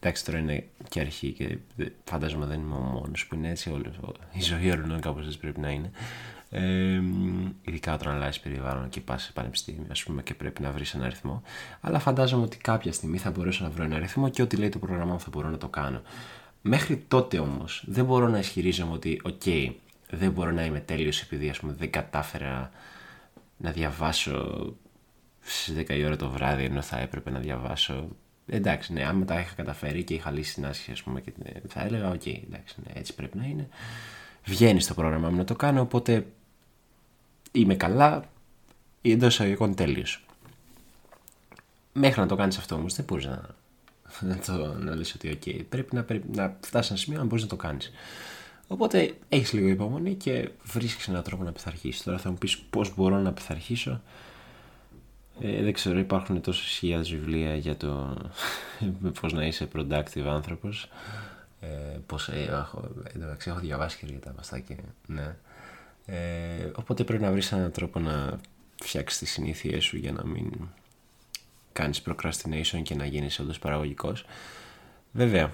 Εντάξει, 0.00 0.24
τώρα 0.24 0.38
είναι 0.38 0.66
και 0.88 1.00
αρχή 1.00 1.32
και 1.32 1.58
φαντάζομαι 2.04 2.46
δεν 2.46 2.60
είμαι 2.60 2.74
ο 2.74 2.78
μόνος 2.78 3.26
που 3.26 3.34
είναι 3.34 3.50
έτσι. 3.50 3.70
Όλο, 3.70 4.14
η 4.32 4.40
ζωή 4.40 4.70
όλων 4.70 5.00
κάπως 5.00 5.26
έτσι 5.26 5.38
πρέπει 5.38 5.60
να 5.60 5.70
είναι. 5.70 5.90
Ε, 6.52 7.02
ειδικά 7.62 7.94
όταν 7.94 8.12
αλλάζει 8.12 8.40
περιβάλλον 8.40 8.88
και 8.88 9.00
πας 9.00 9.22
σε 9.22 9.32
πανεπιστήμιο, 9.32 9.86
ας 9.90 10.02
πούμε, 10.02 10.22
και 10.22 10.34
πρέπει 10.34 10.62
να 10.62 10.70
βρεις 10.70 10.94
ένα 10.94 11.04
αριθμό. 11.04 11.42
Αλλά 11.80 11.98
φαντάζομαι 11.98 12.42
ότι 12.42 12.56
κάποια 12.56 12.92
στιγμή 12.92 13.18
θα 13.18 13.30
μπορέσω 13.30 13.64
να 13.64 13.70
βρω 13.70 13.84
ένα 13.84 13.96
αριθμό 13.96 14.28
και 14.28 14.42
ό,τι 14.42 14.56
λέει 14.56 14.68
το 14.68 14.78
πρόγραμμά 14.78 15.12
μου 15.12 15.20
θα 15.20 15.28
μπορώ 15.32 15.48
να 15.48 15.58
το 15.58 15.68
κάνω. 15.68 16.02
Μέχρι 16.62 17.04
τότε 17.08 17.38
όμως 17.38 17.84
δεν 17.86 18.04
μπορώ 18.04 18.28
να 18.28 18.38
ισχυρίζομαι 18.38 18.92
ότι, 18.92 19.22
OK, 19.24 19.72
δεν 20.10 20.30
μπορώ 20.30 20.50
να 20.50 20.64
είμαι 20.64 20.80
τέλειος 20.80 21.20
επειδή 21.20 21.48
ας 21.48 21.60
πούμε, 21.60 21.72
δεν 21.72 21.90
κατάφερα 21.90 22.70
να 23.56 23.70
διαβάσω 23.70 24.66
στις 25.70 25.84
10 25.88 25.90
η 25.90 26.04
ώρα 26.04 26.16
το 26.16 26.30
βράδυ 26.30 26.64
ενώ 26.64 26.82
θα 26.82 26.98
έπρεπε 26.98 27.30
να 27.30 27.38
διαβάσω 27.38 28.08
εντάξει 28.46 28.92
ναι 28.92 29.04
άμα 29.04 29.24
τα 29.24 29.40
είχα 29.40 29.54
καταφέρει 29.54 30.04
και 30.04 30.14
είχα 30.14 30.30
λύσει 30.30 30.54
την 30.54 30.66
άσκηση 30.66 30.90
ας 30.90 31.02
πούμε 31.02 31.20
και 31.20 31.32
θα 31.68 31.84
έλεγα 31.84 32.08
ok 32.08 32.22
okay, 32.24 32.40
εντάξει 32.46 32.74
ναι, 32.84 32.92
έτσι 33.00 33.14
πρέπει 33.14 33.38
να 33.38 33.44
είναι 33.44 33.68
βγαίνει 34.44 34.80
στο 34.80 34.94
πρόγραμμά 34.94 35.30
μου 35.30 35.36
να 35.36 35.44
το 35.44 35.54
κάνω 35.54 35.80
οπότε 35.80 36.26
είμαι 37.52 37.74
καλά 37.74 38.24
εντός 39.02 39.32
εισαγωγικών 39.34 39.74
τέλειος. 39.74 40.24
Μέχρι 41.92 42.20
να 42.20 42.26
το 42.26 42.36
κάνεις 42.36 42.58
αυτό 42.58 42.74
όμως 42.74 42.94
δεν 42.94 43.04
μπορείς 43.04 43.26
να, 43.26 43.54
να, 44.20 44.38
το, 44.38 44.74
να 44.78 44.94
λες 44.94 45.14
ότι 45.14 45.38
okay, 45.40 45.64
πρέπει 45.68 45.94
να, 45.94 46.02
πρέπει 46.02 46.36
να 46.36 46.56
φτάσεις 46.60 46.86
σε 46.86 46.92
ένα 46.92 47.02
σημείο 47.02 47.18
να 47.18 47.24
μπορείς 47.24 47.42
να 47.42 47.50
το 47.50 47.56
κάνεις. 47.56 47.92
Οπότε 48.66 49.14
έχεις 49.28 49.52
λίγο 49.52 49.68
υπομονή 49.68 50.14
και 50.14 50.50
βρίσκεις 50.62 51.08
έναν 51.08 51.22
τρόπο 51.22 51.42
να 51.42 51.52
πειθαρχήσεις. 51.52 52.02
Τώρα 52.02 52.18
θα 52.18 52.30
μου 52.30 52.36
πεις 52.36 52.58
πώς 52.58 52.94
μπορώ 52.94 53.18
να 53.18 53.32
πειθαρχήσω. 53.32 54.02
Ε, 55.40 55.62
δεν 55.62 55.72
ξέρω, 55.72 55.98
υπάρχουν 55.98 56.40
τόσες 56.40 56.62
χιλιάδες 56.62 57.10
βιβλία 57.10 57.56
για 57.56 57.76
το 57.76 58.16
πώς 59.20 59.32
να 59.32 59.46
είσαι 59.46 59.68
productive 59.74 60.26
άνθρωπος. 60.26 60.88
Ε, 61.60 61.66
πώς, 62.06 62.28
ε, 62.28 62.46
έχω, 62.50 62.88
εντάξει, 63.14 63.50
έχω 63.50 63.58
διαβάσει 63.58 63.98
και 63.98 64.06
για 64.06 64.20
τα 64.20 64.32
βαστάκια. 64.36 64.76
Ναι. 65.06 65.36
Ε, 66.06 66.70
οπότε 66.74 67.04
πρέπει 67.04 67.22
να 67.22 67.30
βρεις 67.30 67.52
έναν 67.52 67.70
τρόπο 67.72 68.00
να 68.00 68.40
φτιάξεις 68.82 69.18
τις 69.18 69.30
συνήθειές 69.30 69.84
σου 69.84 69.96
για 69.96 70.12
να 70.12 70.26
μην 70.26 70.50
κάνεις 71.72 72.02
procrastination 72.06 72.82
και 72.82 72.94
να 72.94 73.06
γίνεις 73.06 73.38
όντως 73.38 73.58
παραγωγικός. 73.58 74.24
Βέβαια, 75.12 75.52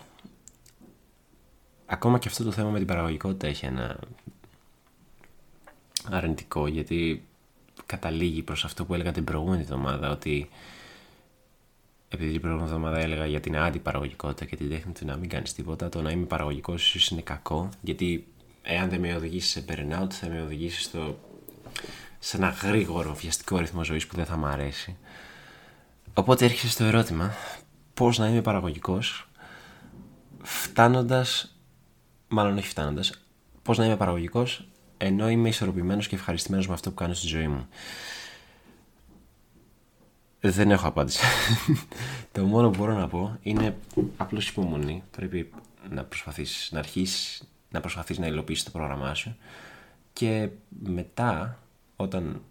ακόμα 1.87 2.19
και 2.19 2.29
αυτό 2.29 2.45
το 2.45 2.53
θέμα 2.53 2.71
με 2.71 2.79
την 2.79 2.87
παραγωγικότητα 2.87 3.47
έχει 3.47 3.67
ένα 3.67 3.99
αρνητικό 6.11 6.67
γιατί 6.67 7.27
καταλήγει 7.87 8.43
προς 8.43 8.65
αυτό 8.65 8.85
που 8.85 8.95
έλεγα 8.95 9.13
την 9.13 9.25
προηγούμενη 9.25 9.63
εβδομάδα 9.63 10.11
ότι 10.11 10.49
επειδή 12.09 12.33
την 12.33 12.41
προηγούμενη 12.41 12.71
εβδομάδα 12.71 12.99
έλεγα 12.99 13.27
για 13.27 13.41
την 13.41 13.57
αντιπαραγωγικότητα 13.57 14.45
και 14.45 14.57
την 14.57 14.69
τέχνη 14.69 14.93
του 14.93 15.07
να 15.07 15.17
μην 15.17 15.29
κάνεις 15.29 15.55
τίποτα 15.55 15.89
το 15.89 16.03
να 16.03 16.11
είμαι 16.11 16.27
παραγωγικός 16.27 16.95
ίσως 16.95 17.09
είναι 17.09 17.21
κακό 17.21 17.69
γιατί 17.81 18.27
εάν 18.63 18.89
δεν 18.89 19.01
με 19.01 19.15
οδηγήσεις 19.15 19.51
σε 19.51 19.65
burnout 19.69 20.11
θα 20.11 20.29
με 20.29 20.43
οδηγήσεις 20.43 20.85
στο, 20.85 21.19
σε 22.19 22.37
ένα 22.37 22.49
γρήγορο 22.49 23.15
βιαστικό 23.15 23.59
ρυθμό 23.59 23.85
ζωής 23.85 24.07
που 24.07 24.17
δεν 24.17 24.25
θα 24.25 24.37
μου 24.37 24.47
αρέσει. 24.47 24.97
Οπότε 26.15 26.45
έρχεσαι 26.45 26.69
στο 26.69 26.85
ερώτημα 26.85 27.35
πώς 27.95 28.19
να 28.19 28.29
είμαι 28.29 28.43
παραγωγικός 28.43 29.29
φτάνοντας 30.43 31.57
μάλλον 32.29 32.57
όχι 32.57 32.69
φτάνοντας, 32.69 33.13
πώς 33.63 33.79
να 33.79 33.85
είμαι 33.85 33.97
παραγωγικός 33.97 34.69
ενώ 34.99 35.31
είμαι 35.31 35.49
ισορροπημένος 35.49 36.09
και 36.09 36.15
ευχαριστημένος 36.15 36.69
με 36.69 36.75
αυτό 36.75 36.89
που 36.89 36.95
κάνω 36.95 37.15
στη 37.15 37.27
ζωή 37.27 37.49
μου. 37.49 37.69
Δεν 40.41 40.71
έχω 40.71 40.89
απάντηση. 40.89 41.25
το 42.33 42.45
μόνο 42.45 42.71
που 42.71 42.79
μπορώ 42.79 42.95
να 42.95 43.09
πω 43.09 43.39
είναι 43.43 43.77
απλώς 44.17 44.49
υπομονή. 44.49 45.03
Πρέπει 45.17 45.51
να 45.91 46.05
προσπαθήσεις 46.05 46.73
να 46.73 46.79
αρχίσεις 46.79 47.43
να 47.71 47.81
προσπαθείς 47.81 48.19
να 48.19 48.27
υλοποιήσεις 48.27 48.65
το 48.65 48.71
πρόγραμμά 48.71 49.15
σου 49.15 49.37
και 50.13 50.49
μετά 50.83 51.59
όταν 51.97 52.43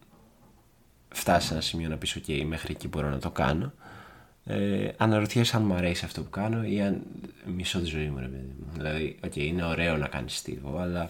φτάσεις 1.10 1.48
σε 1.48 1.54
ένα 1.54 1.62
σημείο 1.62 1.90
να 1.90 1.98
πεις 1.98 2.18
ok 2.18 2.44
μέχρι 2.46 2.74
εκεί 2.74 2.88
μπορώ 2.88 3.10
να 3.10 3.20
το 3.20 3.30
κάνω 3.30 3.74
ε, 4.46 4.90
αναρωτιέσαι 4.98 5.56
αν 5.56 5.64
μου 5.64 5.74
αρέσει 5.74 6.06
αυτό 6.06 6.22
που 6.22 6.30
κάνω 6.30 6.64
ή 6.64 6.82
αν 6.82 7.02
μισώ 7.46 7.80
τη 7.80 7.86
ζωή 7.86 8.08
μου, 8.08 8.20
ρε 8.20 8.28
παιδί 8.28 8.56
μου. 8.60 8.66
Δηλαδή, 8.74 9.20
okay, 9.26 9.38
είναι 9.38 9.64
ωραίο 9.64 9.98
να 9.98 10.08
κάνεις 10.08 10.38
στίβο, 10.38 10.80
αλλά 10.80 11.10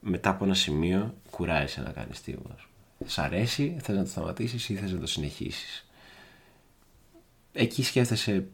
μετά 0.00 0.30
από 0.30 0.44
ένα 0.44 0.54
σημείο 0.54 1.14
κουράζεσαι 1.30 1.80
να 1.80 1.90
κάνεις 1.90 2.16
στίβο. 2.16 2.54
Σ' 3.06 3.18
αρέσει, 3.18 3.76
θες 3.82 3.96
να 3.96 4.02
το 4.02 4.10
σταματήσεις 4.10 4.68
ή 4.68 4.74
θες 4.74 4.92
να 4.92 4.98
το 4.98 5.06
συνεχίσεις. 5.06 5.86
Εκεί 7.52 7.82
σκέφτεσαι 7.82 8.46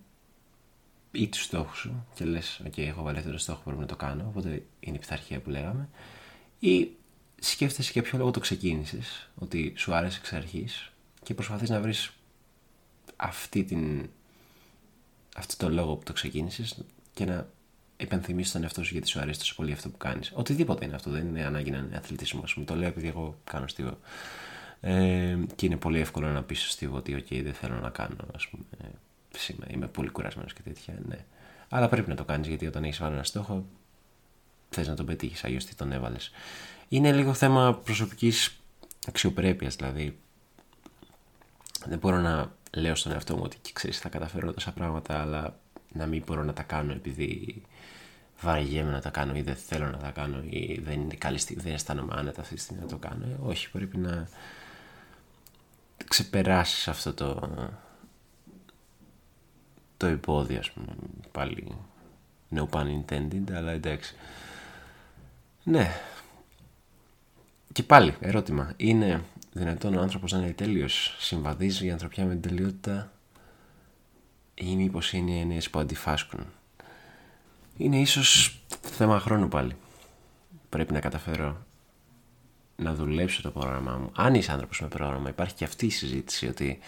ή 1.12 1.28
τους 1.28 1.42
στόχους 1.42 1.78
σου 1.78 2.06
και 2.14 2.24
λες: 2.24 2.62
OK, 2.66 2.78
έχω 2.78 3.02
βάλει 3.02 3.18
αυτό 3.18 3.30
το 3.30 3.38
στόχο, 3.38 3.60
πρέπει 3.64 3.80
να 3.80 3.86
το 3.86 3.96
κάνω. 3.96 4.24
Οπότε 4.28 4.48
είναι 4.80 4.96
η 4.96 4.98
πειθαρχία 4.98 5.40
που 5.40 5.50
λέγαμε. 5.50 5.88
Ή 6.58 6.90
σκέφτεσαι 7.40 7.90
για 7.92 8.02
ποιο 8.02 8.18
λόγο 8.18 8.30
το 8.30 8.40
ξεκίνησες, 8.40 9.30
ότι 9.34 9.72
σου 9.76 9.94
άρεσε 9.94 10.18
εξ 10.18 10.32
αρχής 10.32 10.92
και 11.22 11.34
προσπαθείς 11.34 11.70
να 11.70 11.80
βρεις 11.80 12.12
αυτή 13.16 13.64
την, 13.64 14.08
αυτό 15.36 15.56
το 15.56 15.72
λόγο 15.72 15.96
που 15.96 16.02
το 16.04 16.12
ξεκίνησες 16.12 16.84
και 17.14 17.24
να 17.24 17.48
υπενθυμίσει 18.04 18.52
τον 18.52 18.62
εαυτό 18.62 18.84
σου 18.84 18.92
γιατί 18.92 19.08
σου 19.08 19.20
αρέσει 19.20 19.38
τόσο 19.38 19.54
πολύ 19.54 19.72
αυτό 19.72 19.88
που 19.88 19.96
κάνεις. 19.96 20.32
Οτιδήποτε 20.34 20.84
είναι 20.84 20.94
αυτό, 20.94 21.10
δεν 21.10 21.26
είναι 21.26 21.44
ανάγκη 21.44 21.70
να 21.70 21.78
είναι 21.78 21.96
αθλητισμός. 21.96 22.54
Μου 22.54 22.64
το 22.64 22.76
λέω 22.76 22.88
επειδή 22.88 23.08
εγώ 23.08 23.38
κάνω 23.44 23.68
στίβο. 23.68 23.98
Ε, 24.80 25.38
και 25.54 25.66
είναι 25.66 25.76
πολύ 25.76 26.00
εύκολο 26.00 26.28
να 26.28 26.42
πεις 26.42 26.60
στο 26.60 26.70
στίβο 26.70 26.96
ότι, 26.96 27.24
OK, 27.24 27.40
δεν 27.42 27.52
θέλω 27.52 27.74
να 27.74 27.90
κάνω, 27.90 28.16
ας 28.34 28.48
πούμε. 28.48 28.64
Είμαι, 29.50 29.66
είμαι 29.70 29.86
πολύ 29.86 30.08
κουρασμένος 30.08 30.52
και 30.52 30.62
τέτοια. 30.62 30.94
Ναι. 31.08 31.24
Αλλά 31.68 31.88
πρέπει 31.88 32.08
να 32.08 32.14
το 32.14 32.24
κάνεις 32.24 32.48
γιατί 32.48 32.66
όταν 32.66 32.84
έχεις 32.84 32.98
βάλει 32.98 33.14
ένα 33.14 33.24
στόχο, 33.24 33.64
θες 34.70 34.88
να 34.88 34.94
τον 34.94 35.06
πετύχεις. 35.06 35.44
Αλλιώς 35.44 35.64
τι 35.64 35.74
τον 35.74 35.92
έβαλες. 35.92 36.30
Είναι 36.88 37.12
λίγο 37.12 37.34
θέμα 37.34 37.74
προσωπικής 37.74 38.60
αξιοπρέπειας, 39.06 39.76
δηλαδή. 39.76 40.18
Δεν 41.86 41.98
μπορώ 41.98 42.18
να 42.18 42.52
λέω 42.76 42.94
στον 42.94 43.12
εαυτό 43.12 43.36
μου 43.36 43.42
ότι 43.44 43.56
και 43.62 43.70
ξέρεις 43.72 43.98
θα 43.98 44.08
καταφέρω 44.08 44.52
τόσα 44.52 44.72
πράγματα 44.72 45.20
αλλά 45.20 45.58
να 45.94 46.06
μην 46.06 46.22
μπορώ 46.26 46.44
να 46.44 46.52
τα 46.52 46.62
κάνω 46.62 46.92
επειδή 46.92 47.62
βαριέμαι 48.40 48.90
να 48.90 49.00
τα 49.00 49.10
κάνω 49.10 49.34
ή 49.34 49.42
δεν 49.42 49.56
θέλω 49.56 49.86
να 49.86 49.98
τα 49.98 50.10
κάνω 50.10 50.42
ή 50.42 50.80
δεν 50.84 51.00
είναι 51.00 51.14
καλή 51.14 51.38
στιγμή, 51.38 51.62
δεν 51.62 51.72
αισθάνομαι 51.72 52.14
άνετα 52.16 52.40
αυτή 52.40 52.54
τη 52.54 52.60
στιγμή 52.60 52.82
να 52.82 52.88
το 52.88 52.96
κάνω. 52.96 53.24
Ε, 53.24 53.36
όχι, 53.42 53.70
πρέπει 53.70 53.96
να 53.96 54.28
ξεπεράσεις 56.08 56.88
αυτό 56.88 57.14
το 57.14 57.50
το 59.96 60.06
εμπόδιο 60.06 60.58
ας 60.58 60.70
πούμε 60.70 60.94
πάλι 61.32 61.76
no 62.54 62.68
pun 62.70 62.86
intended 63.04 63.52
αλλά 63.52 63.70
εντάξει. 63.72 64.14
Ναι. 65.62 65.90
Και 67.72 67.82
πάλι 67.82 68.14
ερώτημα. 68.20 68.72
Είναι 68.76 69.24
δυνατόν 69.52 69.94
ο 69.94 70.00
άνθρωπος 70.00 70.32
να 70.32 70.38
είναι 70.38 70.52
τέλειος, 70.52 71.16
συμβαδίζει 71.18 71.86
η 71.86 71.90
ανθρωπιά 71.90 72.24
με 72.24 72.32
την 72.32 72.42
τελειότητα 72.42 73.12
ή 74.54 74.76
μήπως 74.76 75.12
είναι 75.12 75.30
οι 75.30 75.40
έννοιες 75.40 75.70
που 75.70 75.78
αντιφάσκουν. 75.78 76.46
Είναι 77.76 78.00
ίσως 78.00 78.60
θέμα 78.82 79.20
χρόνου 79.20 79.48
πάλι. 79.48 79.76
Πρέπει 80.68 80.92
να 80.92 81.00
καταφέρω 81.00 81.64
να 82.76 82.94
δουλέψω 82.94 83.42
το 83.42 83.50
πρόγραμμά 83.50 83.96
μου. 83.96 84.10
Αν 84.16 84.34
είσαι 84.34 84.52
άνθρωπος 84.52 84.80
με 84.80 84.88
πρόγραμμα, 84.88 85.28
υπάρχει 85.28 85.54
και 85.54 85.64
αυτή 85.64 85.86
η 85.86 85.90
συζήτηση 85.90 86.46
ότι 86.46 86.78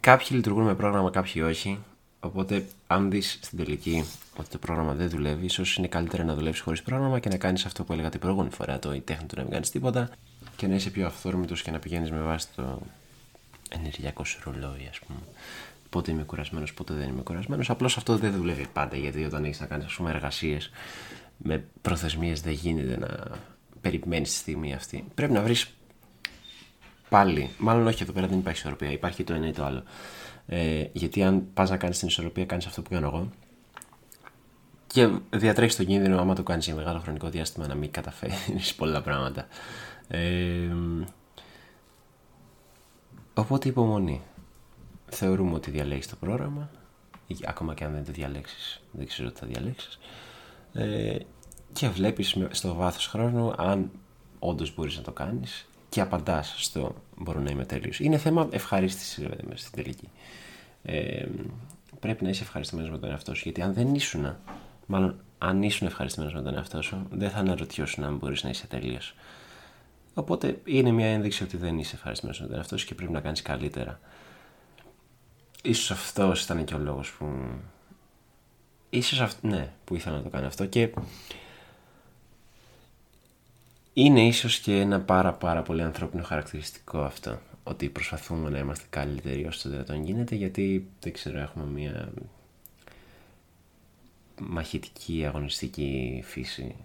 κάποιοι 0.00 0.26
λειτουργούν 0.30 0.64
με 0.64 0.74
πρόγραμμα, 0.74 1.10
κάποιοι 1.10 1.42
όχι. 1.46 1.78
Οπότε, 2.20 2.66
αν 2.86 3.10
δεις 3.10 3.38
στην 3.42 3.58
τελική 3.58 4.04
ότι 4.36 4.48
το 4.48 4.58
πρόγραμμα 4.58 4.94
δεν 4.94 5.08
δουλεύει, 5.08 5.44
ίσως 5.44 5.76
είναι 5.76 5.86
καλύτερα 5.86 6.24
να 6.24 6.34
δουλέψεις 6.34 6.62
χωρίς 6.62 6.82
πρόγραμμα 6.82 7.18
και 7.18 7.28
να 7.28 7.36
κάνεις 7.36 7.64
αυτό 7.64 7.84
που 7.84 7.92
έλεγα 7.92 8.08
την 8.08 8.20
προηγούμενη 8.20 8.50
φορά, 8.54 8.78
το 8.78 8.94
η 8.94 9.00
τέχνη 9.00 9.26
του 9.26 9.34
να 9.36 9.42
μην 9.42 9.50
κάνεις 9.52 9.70
τίποτα 9.70 10.10
και 10.56 10.66
να 10.66 10.74
είσαι 10.74 10.90
πιο 10.90 11.06
αυθόρμητος 11.06 11.62
και 11.62 11.70
να 11.70 11.78
πηγαίνεις 11.78 12.10
με 12.10 12.20
βάση 12.20 12.46
το 12.56 12.82
ενεργειακό 13.68 14.24
σου 14.24 14.40
ρολόι, 14.44 14.86
ας 14.90 14.98
πούμε. 14.98 15.18
Πότε 15.90 16.10
είμαι 16.10 16.22
κουρασμένος, 16.22 16.74
πότε 16.74 16.94
δεν 16.94 17.08
είμαι 17.08 17.22
κουρασμένος. 17.22 17.70
Απλώς 17.70 17.96
αυτό 17.96 18.16
δεν 18.16 18.32
δουλεύει 18.32 18.66
πάντα 18.72 18.96
γιατί 18.96 19.24
όταν 19.24 19.44
έχεις 19.44 19.60
να 19.60 19.66
κάνεις 19.66 19.98
εργασίες 20.08 20.70
με 21.36 21.64
προθεσμίες 21.82 22.40
δεν 22.40 22.52
γίνεται 22.52 22.98
να 22.98 23.38
περιμένεις 23.80 24.30
τη 24.30 24.36
στιγμή 24.36 24.74
αυτή. 24.74 25.04
Πρέπει 25.14 25.32
να 25.32 25.42
βρεις 25.42 25.74
πάλι, 27.08 27.50
μάλλον 27.58 27.86
όχι 27.86 28.02
εδώ 28.02 28.12
πέρα 28.12 28.26
δεν 28.26 28.38
υπάρχει 28.38 28.58
ισορροπία, 28.58 28.90
υπάρχει 28.90 29.24
το 29.24 29.32
ένα 29.32 29.48
ή 29.48 29.52
το 29.52 29.64
άλλο. 29.64 29.82
Ε, 30.46 30.84
γιατί 30.92 31.22
αν 31.22 31.52
πας 31.54 31.70
να 31.70 31.76
κάνεις 31.76 31.98
την 31.98 32.08
ισορροπία, 32.08 32.44
κάνεις 32.46 32.66
αυτό 32.66 32.82
που 32.82 32.90
κάνω 32.90 33.06
εγώ. 33.06 33.30
Και 34.86 35.08
διατρέχεις 35.30 35.76
τον 35.76 35.86
κίνδυνο, 35.86 36.20
άμα 36.20 36.34
το 36.34 36.42
κάνεις 36.42 36.66
για 36.66 36.74
μεγάλο 36.74 36.98
χρονικό 36.98 37.28
διάστημα, 37.28 37.66
να 37.66 37.74
μην 37.74 37.90
καταφέρεις 37.90 38.74
πολλά 38.74 39.02
πράγματα. 39.02 39.46
Ε, 40.08 40.74
οπότε 43.34 43.68
υπομονή. 43.68 44.20
Θεωρούμε 45.10 45.54
ότι 45.54 45.70
διαλέγεις 45.70 46.08
το 46.08 46.16
πρόγραμμα, 46.16 46.70
ακόμα 47.44 47.74
και 47.74 47.84
αν 47.84 47.92
δεν 47.92 48.04
το 48.04 48.12
διαλέξεις, 48.12 48.82
δεν 48.92 49.06
ξέρω 49.06 49.30
τι 49.30 49.38
θα 49.38 49.46
διαλέξεις, 49.46 49.98
ε, 50.72 51.16
και 51.72 51.88
βλέπεις 51.88 52.36
στο 52.50 52.74
βάθος 52.74 53.06
χρόνου 53.06 53.52
αν 53.56 53.90
όντως 54.38 54.74
μπορείς 54.74 54.96
να 54.96 55.02
το 55.02 55.12
κάνεις 55.12 55.68
και 55.88 56.00
απαντάς 56.00 56.54
στο 56.58 56.94
μπορώ 57.16 57.40
να 57.40 57.50
είμαι 57.50 57.64
τέλειος. 57.64 58.00
Είναι 58.00 58.18
θέμα 58.18 58.48
ευχαρίστησης 58.50 59.20
βέβαια 59.28 59.56
στην 59.56 59.72
τελική. 59.72 60.08
Ε, 60.82 61.26
πρέπει 62.00 62.24
να 62.24 62.30
είσαι 62.30 62.42
ευχαριστημένος 62.42 62.90
με 62.90 62.98
τον 62.98 63.10
εαυτό 63.10 63.34
σου, 63.34 63.42
γιατί 63.44 63.62
αν 63.62 63.74
δεν 63.74 63.94
ήσουν, 63.94 64.36
μάλλον 64.86 65.20
αν 65.38 65.62
ήσουν 65.62 65.86
ευχαριστημένος 65.86 66.34
με 66.34 66.42
τον 66.42 66.54
εαυτό 66.54 66.82
σου, 66.82 67.06
δεν 67.10 67.30
θα 67.30 67.38
αναρωτιώσουν 67.38 68.04
αν 68.04 68.16
μπορείς 68.16 68.42
να 68.42 68.50
είσαι 68.50 68.66
τέλειος. 68.66 69.14
Οπότε 70.14 70.60
είναι 70.64 70.90
μια 70.90 71.06
ένδειξη 71.06 71.42
ότι 71.42 71.56
δεν 71.56 71.78
είσαι 71.78 71.94
ευχαριστημένος 71.94 72.40
με 72.40 72.46
τον 72.46 72.56
εαυτό 72.56 72.76
και 72.76 72.94
πρέπει 72.94 73.12
να 73.12 73.20
κάνεις 73.20 73.42
καλύτερα. 73.42 74.00
Ίσως 75.62 75.90
αυτός 75.90 76.42
ήταν 76.44 76.64
και 76.64 76.74
ο 76.74 76.78
λόγος 76.78 77.12
που. 77.12 77.26
ίσως 78.90 79.20
αυ... 79.20 79.34
ναι, 79.42 79.72
που 79.84 79.94
ήθελα 79.94 80.16
να 80.16 80.22
το 80.22 80.28
κάνω 80.28 80.46
αυτό 80.46 80.66
και 80.66 80.90
είναι 83.92 84.26
ίσως 84.26 84.58
και 84.58 84.80
ένα 84.80 85.00
πάρα 85.00 85.32
πάρα 85.32 85.62
πολύ 85.62 85.82
ανθρώπινο 85.82 86.22
χαρακτηριστικό 86.22 87.00
αυτό 87.00 87.38
ότι 87.64 87.88
προσπαθούμε 87.88 88.50
να 88.50 88.58
είμαστε 88.58 88.86
καλύτεροι 88.90 89.46
όσο 89.46 89.62
το 89.62 89.68
δυνατόν 89.68 90.04
γίνεται 90.04 90.34
γιατί 90.34 90.88
δεν 91.00 91.12
ξέρω 91.12 91.38
έχουμε 91.38 91.64
μια 91.64 92.12
μαχητική 94.40 95.24
αγωνιστική 95.26 96.22
φύση 96.26 96.76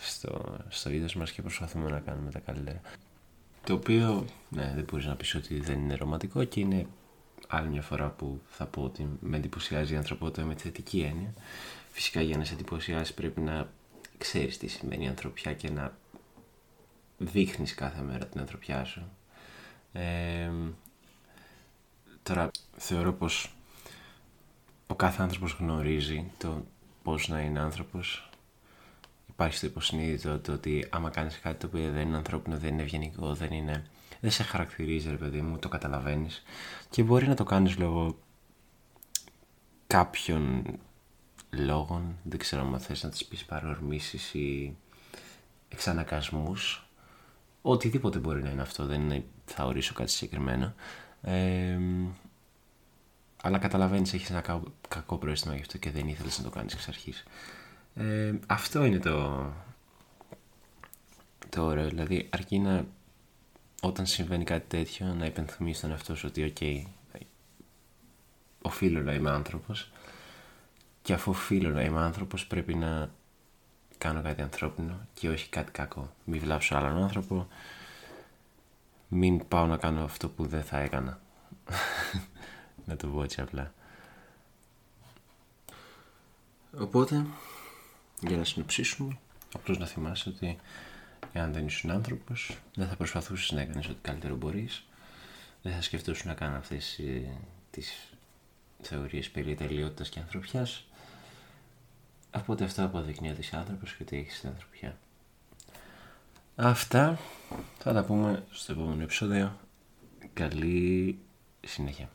στο, 0.00 0.56
στο 0.68 0.90
είδος 0.90 1.14
μας 1.14 1.32
και 1.32 1.42
προσπαθούμε 1.42 1.90
να 1.90 2.00
κάνουμε 2.00 2.30
τα 2.30 2.38
καλύτερα 2.38 2.80
το 3.64 3.74
οποίο 3.74 4.24
ναι, 4.48 4.72
δεν 4.74 4.84
μπορείς 4.90 5.06
να 5.06 5.16
πεις 5.16 5.34
ότι 5.34 5.60
δεν 5.60 5.78
είναι 5.78 5.94
ρομαντικό 5.94 6.44
και 6.44 6.60
είναι 6.60 6.86
άλλη 7.50 7.68
μια 7.68 7.82
φορά 7.82 8.08
που 8.08 8.40
θα 8.48 8.66
πω 8.66 8.82
ότι 8.82 9.08
με 9.20 9.36
εντυπωσιάζει 9.36 9.94
η 9.94 9.96
ανθρωπότητα 9.96 10.44
με 10.46 10.54
τη 10.54 10.62
θετική 10.62 11.00
έννοια 11.00 11.34
φυσικά 11.90 12.20
για 12.20 12.36
να 12.36 12.44
σε 12.44 12.52
εντυπωσιάσει 12.52 13.14
πρέπει 13.14 13.40
να 13.40 13.68
ξέρεις 14.18 14.58
τι 14.58 14.66
σημαίνει 14.66 15.04
η 15.04 15.08
ανθρωπιά 15.08 15.54
και 15.54 15.70
να 15.70 15.96
δείχνεις 17.18 17.74
κάθε 17.74 18.02
μέρα 18.02 18.26
την 18.26 18.40
ανθρωπιά 18.40 18.84
σου. 18.84 19.02
Ε, 19.92 20.50
τώρα 22.22 22.50
θεωρώ 22.76 23.12
πως 23.12 23.54
ο 24.86 24.94
κάθε 24.94 25.22
άνθρωπος 25.22 25.52
γνωρίζει 25.52 26.30
το 26.38 26.64
πώς 27.02 27.28
να 27.28 27.40
είναι 27.40 27.60
άνθρωπος. 27.60 28.30
Υπάρχει 29.28 29.56
στο 29.56 29.66
υποσυνείδητο 29.66 30.38
το 30.38 30.52
ότι 30.52 30.86
άμα 30.90 31.10
κάνεις 31.10 31.38
κάτι 31.40 31.58
το 31.58 31.66
οποίο 31.66 31.90
δεν 31.90 32.06
είναι 32.06 32.16
ανθρώπινο, 32.16 32.58
δεν 32.58 32.72
είναι 32.72 32.82
ευγενικό, 32.82 33.34
δεν 33.34 33.52
είναι... 33.52 33.86
Δεν 34.20 34.30
σε 34.30 34.42
χαρακτηρίζει 34.42 35.10
ρε 35.10 35.16
παιδί 35.16 35.40
μου, 35.40 35.58
το 35.58 35.68
καταλαβαίνεις. 35.68 36.42
Και 36.90 37.02
μπορεί 37.02 37.28
να 37.28 37.34
το 37.34 37.44
κάνεις 37.44 37.78
λόγω 37.78 38.18
κάποιων 39.86 40.64
λόγων, 41.50 42.16
δεν 42.22 42.38
ξέρω 42.38 42.62
αν 42.62 42.80
θες 42.80 43.02
να 43.02 43.10
τις 43.10 43.24
πεις 43.24 43.44
παρορμήσεις 43.44 44.34
ή 44.34 44.76
εξανακασμούς 45.68 46.84
οτιδήποτε 47.62 48.18
μπορεί 48.18 48.42
να 48.42 48.50
είναι 48.50 48.62
αυτό, 48.62 48.86
δεν 48.86 49.24
θα 49.44 49.64
ορίσω 49.64 49.94
κάτι 49.94 50.10
συγκεκριμένο. 50.10 50.74
Ε, 51.22 51.78
αλλά 53.42 53.58
καταλαβαίνεις 53.58 54.12
έχεις 54.12 54.30
ένα 54.30 54.40
κακό, 54.40 54.72
κακό 54.88 55.16
πρόστιμα 55.16 55.54
γι' 55.54 55.60
αυτό 55.60 55.78
και 55.78 55.90
δεν 55.90 56.08
ήθελες 56.08 56.38
να 56.38 56.44
το 56.44 56.50
κάνεις 56.50 56.74
εξ 56.74 56.88
αρχής. 56.88 57.24
Ε, 57.94 58.32
αυτό 58.46 58.84
είναι 58.84 58.98
το 58.98 59.46
το 61.48 61.64
ωραίο, 61.64 61.88
δηλαδή 61.88 62.28
αρκεί 62.30 62.58
να 62.58 62.86
όταν 63.80 64.06
συμβαίνει 64.06 64.44
κάτι 64.44 64.66
τέτοιο 64.68 65.06
να 65.06 65.26
υπενθυμίσεις 65.26 65.78
στον 65.78 65.90
εαυτό 65.90 66.16
σου 66.16 66.26
ότι 66.30 66.44
ok, 66.44 66.56
okay, 66.60 66.82
οφείλω 68.62 69.00
να 69.02 69.12
είμαι 69.12 69.30
άνθρωπος 69.30 69.90
και 71.02 71.12
αφού 71.12 71.30
οφείλω 71.30 71.68
να 71.68 71.82
είμαι 71.82 72.00
άνθρωπος 72.00 72.46
πρέπει 72.46 72.74
να 72.74 73.10
κάνω 73.98 74.22
κάτι 74.22 74.42
ανθρώπινο 74.42 75.00
και 75.14 75.28
όχι 75.28 75.48
κάτι 75.48 75.70
κακό. 75.70 76.12
Μην 76.24 76.40
βλάψω 76.40 76.76
άλλον 76.76 77.02
άνθρωπο, 77.02 77.48
μην 79.08 79.48
πάω 79.48 79.66
να 79.66 79.76
κάνω 79.76 80.04
αυτό 80.04 80.28
που 80.28 80.46
δεν 80.46 80.62
θα 80.62 80.78
έκανα. 80.78 81.20
να 82.86 82.96
το 82.96 83.06
πω 83.06 83.22
έτσι 83.22 83.40
απλά. 83.40 83.72
Οπότε, 86.78 87.26
για 88.20 88.36
να 88.36 88.44
συνοψίσουμε, 88.44 89.18
απλώς 89.54 89.78
να 89.78 89.86
θυμάσαι 89.86 90.28
ότι 90.28 90.58
εάν 91.32 91.52
δεν 91.52 91.66
ήσουν 91.66 91.90
άνθρωπος, 91.90 92.58
δεν 92.74 92.88
θα 92.88 92.96
προσπαθούσες 92.96 93.50
να 93.50 93.60
έκανες 93.60 93.86
ό,τι 93.86 93.98
καλύτερο 94.02 94.36
μπορείς, 94.36 94.84
δεν 95.62 95.72
θα 95.72 95.82
σκεφτόσουν 95.82 96.28
να 96.28 96.34
κάνω 96.34 96.56
αυτές 96.56 96.98
ε, 96.98 97.22
τις 97.70 98.12
θεωρίες 98.82 99.30
περί 99.30 99.54
τελειότητας 99.54 100.08
και 100.08 100.18
ανθρωπιάς, 100.18 100.84
Οπότε 102.36 102.64
αυτό 102.64 102.84
αποδεικνύει 102.84 103.30
ότι 103.30 103.40
είσαι 103.40 103.56
άνθρωπος 103.56 103.94
και 103.94 104.02
ότι 104.02 104.16
έχεις 104.16 104.40
την 104.40 104.48
ανθρωπιά. 104.48 104.98
Αυτά 106.56 107.18
θα 107.78 107.92
τα 107.92 108.04
πούμε 108.04 108.44
στο 108.50 108.72
επόμενο 108.72 109.02
επεισόδιο. 109.02 109.58
Καλή 110.32 111.18
συνέχεια. 111.60 112.08